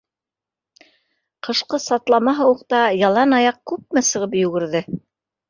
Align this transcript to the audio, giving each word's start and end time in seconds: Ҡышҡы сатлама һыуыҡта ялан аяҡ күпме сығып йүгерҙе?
Ҡышҡы 1.47 1.79
сатлама 1.83 2.33
һыуыҡта 2.39 2.81
ялан 3.01 3.37
аяҡ 3.41 3.61
күпме 3.75 4.05
сығып 4.11 4.37
йүгерҙе? 4.43 4.85